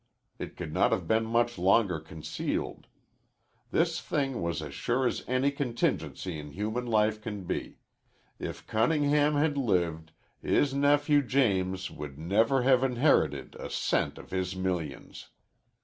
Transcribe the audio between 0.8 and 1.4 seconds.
have been